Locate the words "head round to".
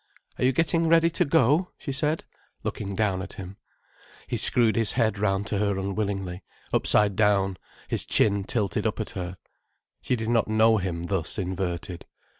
4.93-5.59